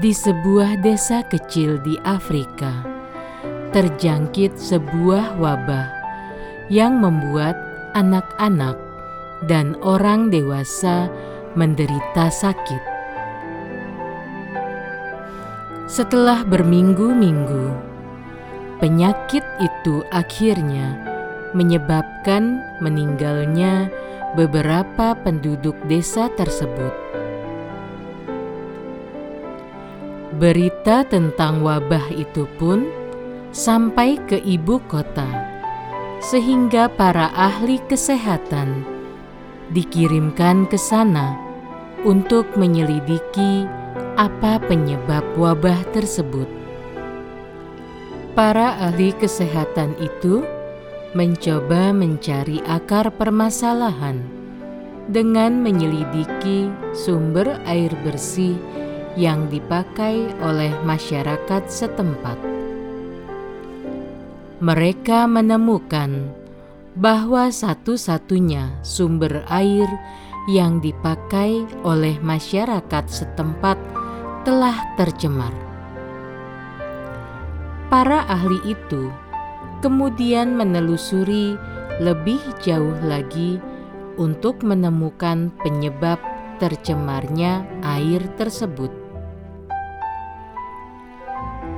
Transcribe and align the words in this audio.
di 0.00 0.16
sebuah 0.16 0.80
desa 0.80 1.20
kecil 1.28 1.76
di 1.84 2.00
Afrika 2.00 2.72
terjangkit 3.76 4.56
sebuah 4.56 5.36
wabah 5.36 5.88
yang 6.72 7.00
membuat 7.00 7.56
anak-anak 7.92 8.76
dan 9.44 9.76
orang 9.84 10.32
dewasa 10.32 11.12
menderita 11.52 12.32
sakit. 12.32 12.82
Setelah 15.88 16.40
berminggu-minggu, 16.48 17.76
penyakit 18.80 19.44
itu 19.60 20.00
akhirnya 20.08 20.96
menyebabkan 21.52 22.64
meninggalnya 22.80 23.92
beberapa 24.32 25.12
penduduk 25.20 25.76
desa 25.84 26.32
tersebut. 26.32 27.21
Berita 30.32 31.04
tentang 31.04 31.60
wabah 31.60 32.08
itu 32.16 32.48
pun 32.56 32.88
sampai 33.52 34.16
ke 34.24 34.40
ibu 34.40 34.80
kota, 34.88 35.28
sehingga 36.24 36.88
para 36.88 37.28
ahli 37.36 37.76
kesehatan 37.84 38.80
dikirimkan 39.76 40.64
ke 40.72 40.80
sana 40.80 41.36
untuk 42.08 42.48
menyelidiki 42.56 43.68
apa 44.16 44.56
penyebab 44.64 45.20
wabah 45.36 45.84
tersebut. 45.92 46.48
Para 48.32 48.80
ahli 48.88 49.12
kesehatan 49.12 49.92
itu 50.00 50.40
mencoba 51.12 51.92
mencari 51.92 52.64
akar 52.64 53.12
permasalahan 53.12 54.16
dengan 55.12 55.60
menyelidiki 55.60 56.72
sumber 56.96 57.60
air 57.68 57.92
bersih 58.00 58.56
yang 59.16 59.48
dipakai 59.52 60.30
oleh 60.40 60.72
masyarakat 60.84 61.62
setempat. 61.68 62.38
Mereka 64.62 65.26
menemukan 65.26 66.30
bahwa 66.94 67.50
satu-satunya 67.50 68.78
sumber 68.86 69.42
air 69.50 69.88
yang 70.46 70.78
dipakai 70.78 71.66
oleh 71.82 72.18
masyarakat 72.22 73.04
setempat 73.10 73.78
telah 74.46 74.76
tercemar. 74.94 75.54
Para 77.90 78.24
ahli 78.30 78.58
itu 78.64 79.10
kemudian 79.82 80.54
menelusuri 80.56 81.58
lebih 82.00 82.40
jauh 82.62 82.96
lagi 83.04 83.60
untuk 84.16 84.62
menemukan 84.62 85.50
penyebab 85.60 86.22
tercemarnya 86.62 87.66
air 87.82 88.22
tersebut. 88.38 89.01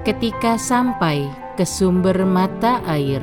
Ketika 0.00 0.56
sampai 0.56 1.28
ke 1.60 1.68
sumber 1.68 2.24
mata 2.24 2.80
air, 2.88 3.20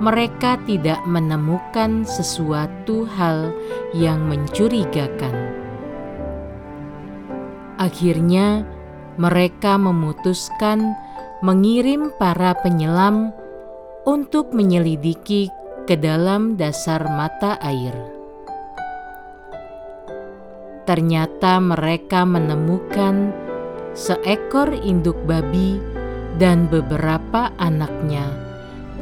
mereka 0.00 0.56
tidak 0.64 1.04
menemukan 1.04 2.08
sesuatu 2.08 3.04
hal 3.04 3.52
yang 3.92 4.24
mencurigakan. 4.24 5.36
Akhirnya, 7.76 8.64
mereka 9.20 9.76
memutuskan 9.76 10.96
mengirim 11.44 12.08
para 12.16 12.56
penyelam 12.56 13.36
untuk 14.08 14.56
menyelidiki 14.56 15.52
ke 15.84 15.92
dalam 16.00 16.56
dasar 16.56 17.04
mata 17.04 17.60
air. 17.60 17.92
Ternyata 20.88 21.60
mereka 21.60 22.24
menemukan 22.24 23.44
seekor 23.96 24.76
induk 24.76 25.16
babi 25.24 25.80
dan 26.36 26.68
beberapa 26.68 27.48
anaknya 27.56 28.28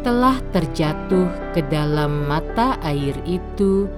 telah 0.07 0.39
terjatuh 0.55 1.27
ke 1.51 1.67
dalam 1.67 2.31
mata 2.31 2.79
air 2.87 3.17
itu, 3.27 3.91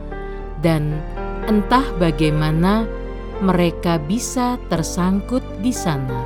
dan 0.64 0.96
entah 1.44 1.84
bagaimana 2.00 2.88
mereka 3.44 4.00
bisa 4.00 4.56
tersangkut 4.72 5.44
di 5.60 5.74
sana. 5.74 6.24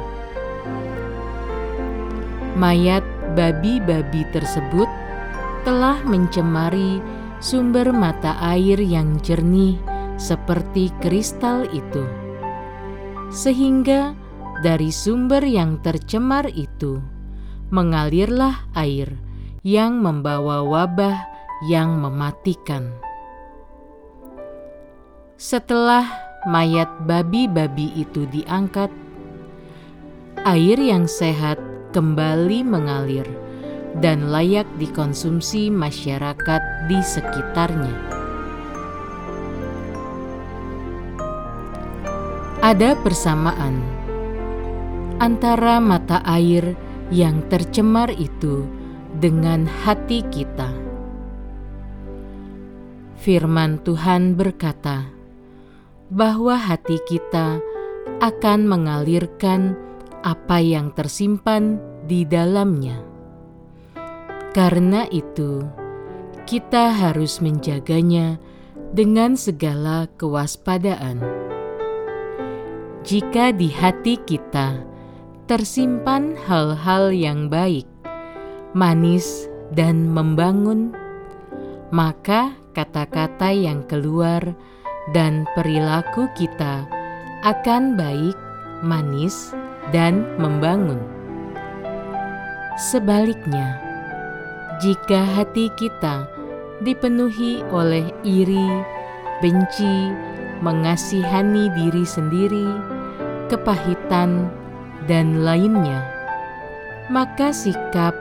Mayat 2.54 3.02
babi-babi 3.34 4.22
tersebut 4.30 4.86
telah 5.64 5.98
mencemari 6.04 7.00
sumber 7.40 7.88
mata 7.90 8.36
air 8.52 8.78
yang 8.78 9.16
jernih 9.24 9.80
seperti 10.20 10.92
kristal 11.00 11.64
itu, 11.72 12.04
sehingga 13.32 14.12
dari 14.60 14.92
sumber 14.92 15.40
yang 15.40 15.80
tercemar 15.80 16.44
itu 16.52 17.00
mengalirlah 17.72 18.68
air 18.76 19.08
yang 19.64 20.04
membawa 20.04 20.60
wabah 20.60 21.16
yang 21.64 21.96
mematikan. 21.96 22.92
Setelah 25.40 26.04
mayat 26.44 26.88
babi-babi 27.08 27.92
itu 27.96 28.28
diangkat, 28.28 28.92
air 30.44 30.76
yang 30.76 31.08
sehat 31.08 31.56
kembali 31.96 32.60
mengalir 32.60 33.24
dan 34.04 34.28
layak 34.28 34.68
dikonsumsi 34.76 35.72
masyarakat 35.72 36.62
di 36.88 37.00
sekitarnya. 37.00 37.96
Ada 42.60 42.92
persamaan 43.00 43.99
antara 45.20 45.76
mata 45.84 46.24
air 46.24 46.72
yang 47.12 47.44
tercemar 47.52 48.08
itu 48.16 48.64
dengan 49.20 49.68
hati 49.68 50.24
kita. 50.32 50.72
Firman 53.20 53.84
Tuhan 53.84 54.32
berkata 54.32 55.04
bahwa 56.08 56.56
hati 56.56 56.96
kita 57.04 57.60
akan 58.24 58.64
mengalirkan 58.64 59.76
apa 60.24 60.56
yang 60.64 60.88
tersimpan 60.96 61.76
di 62.08 62.24
dalamnya. 62.24 63.04
Karena 64.56 65.04
itu, 65.12 65.62
kita 66.48 66.96
harus 66.96 67.44
menjaganya 67.44 68.40
dengan 68.96 69.36
segala 69.36 70.08
kewaspadaan. 70.16 71.22
Jika 73.04 73.54
di 73.54 73.70
hati 73.70 74.18
kita 74.26 74.89
tersimpan 75.50 76.38
hal-hal 76.46 77.10
yang 77.10 77.50
baik, 77.50 77.82
manis, 78.70 79.50
dan 79.74 80.06
membangun, 80.06 80.94
maka 81.90 82.54
kata-kata 82.70 83.50
yang 83.50 83.82
keluar 83.90 84.54
dan 85.10 85.50
perilaku 85.58 86.30
kita 86.38 86.86
akan 87.42 87.98
baik, 87.98 88.38
manis, 88.86 89.50
dan 89.90 90.22
membangun. 90.38 91.02
Sebaliknya, 92.78 93.74
jika 94.78 95.26
hati 95.34 95.66
kita 95.74 96.30
dipenuhi 96.86 97.66
oleh 97.74 98.06
iri, 98.22 98.70
benci, 99.42 100.14
mengasihani 100.62 101.74
diri 101.74 102.06
sendiri, 102.06 102.70
kepahitan, 103.50 104.59
dan 105.10 105.42
lainnya, 105.42 106.06
maka 107.10 107.50
sikap, 107.50 108.14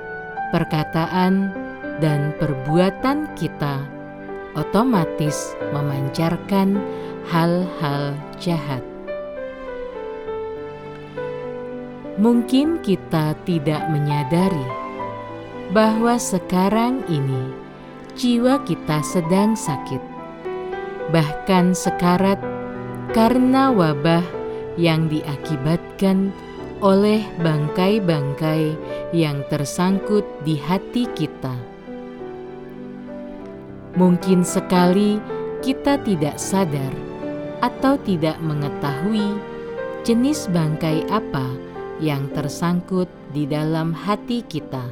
perkataan, 0.50 1.54
dan 2.02 2.34
perbuatan 2.42 3.30
kita 3.38 3.86
otomatis 4.58 5.54
memancarkan 5.70 6.82
hal-hal 7.30 8.18
jahat. 8.42 8.82
Mungkin 12.18 12.82
kita 12.82 13.38
tidak 13.46 13.86
menyadari 13.94 14.68
bahwa 15.70 16.18
sekarang 16.18 17.06
ini 17.06 17.54
jiwa 18.18 18.66
kita 18.66 19.06
sedang 19.06 19.54
sakit, 19.54 20.02
bahkan 21.14 21.78
sekarat 21.78 22.42
karena 23.14 23.70
wabah 23.70 24.26
yang 24.76 25.06
diakibatkan 25.08 26.34
oleh 26.80 27.24
bangkai-bangkai 27.44 28.76
yang 29.12 29.44
tersangkut 29.52 30.24
di 30.48 30.56
hati 30.56 31.08
kita. 31.12 31.56
Mungkin 34.00 34.48
sekali 34.48 35.20
kita 35.60 36.00
tidak 36.08 36.40
sadar 36.40 36.94
atau 37.60 38.00
tidak 38.00 38.40
mengetahui 38.40 39.36
jenis 40.08 40.48
bangkai 40.56 41.04
apa 41.12 41.44
yang 42.00 42.32
tersangkut 42.32 43.12
di 43.36 43.44
dalam 43.44 43.92
hati 43.92 44.40
kita. 44.48 44.88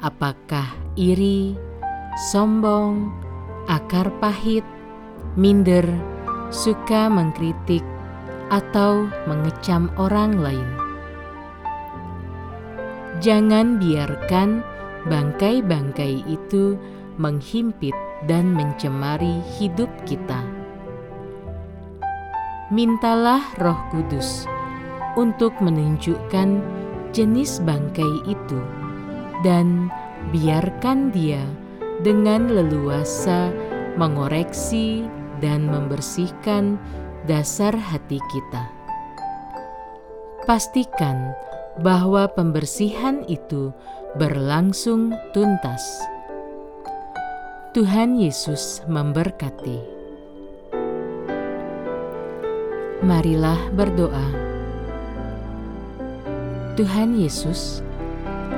Apakah 0.00 0.68
iri, 0.96 1.52
sombong, 2.32 3.12
akar 3.68 4.08
pahit, 4.20 4.64
minder, 5.36 5.84
suka 6.48 7.12
mengkritik, 7.12 7.84
atau 8.48 9.08
mengecam 9.28 9.92
orang 9.96 10.36
lain? 10.36 10.68
Jangan 13.22 13.78
biarkan 13.78 14.60
bangkai-bangkai 15.08 16.26
itu 16.26 16.76
menghimpit 17.16 17.94
dan 18.26 18.52
mencemari 18.52 19.38
hidup 19.56 19.88
kita. 20.02 20.42
Mintalah 22.72 23.44
Roh 23.60 23.78
Kudus 23.92 24.48
untuk 25.14 25.54
menunjukkan 25.62 26.58
jenis 27.14 27.62
bangkai 27.62 28.26
itu, 28.26 28.58
dan 29.46 29.86
biarkan 30.34 31.14
Dia 31.14 31.44
dengan 32.02 32.50
leluasa 32.50 33.54
mengoreksi 33.94 35.06
dan 35.38 35.70
membersihkan 35.70 36.74
dasar 37.24 37.72
hati 37.72 38.20
kita. 38.28 38.68
Pastikan 40.44 41.32
bahwa 41.80 42.28
pembersihan 42.28 43.24
itu 43.24 43.72
berlangsung 44.20 45.16
tuntas. 45.32 45.82
Tuhan 47.72 48.20
Yesus 48.20 48.84
memberkati. 48.86 49.80
Marilah 53.02 53.58
berdoa. 53.74 54.28
Tuhan 56.78 57.18
Yesus, 57.18 57.82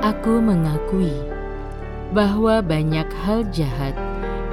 aku 0.03 0.43
mengakui 0.43 1.15
bahwa 2.13 2.61
banyak 2.61 3.09
hal 3.25 3.47
jahat 3.55 3.97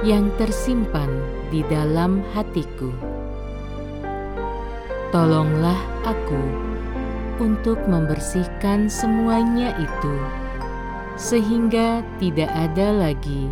yang 0.06 0.32
tersimpan 0.40 1.10
di 1.52 1.66
dalam 1.68 2.24
hatiku. 2.32 3.13
Tolonglah 5.14 5.78
aku 6.02 6.42
untuk 7.38 7.78
membersihkan 7.86 8.90
semuanya 8.90 9.70
itu, 9.78 10.16
sehingga 11.14 12.02
tidak 12.18 12.50
ada 12.50 12.90
lagi 12.90 13.46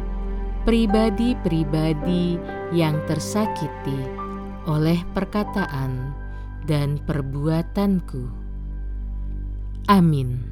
pribadi-pribadi 0.67 2.43
yang 2.75 2.99
tersakiti 3.07 3.95
oleh 4.67 5.07
perkataan 5.15 6.11
dan 6.67 6.99
perbuatanku. 7.07 8.27
Amin. 9.87 10.52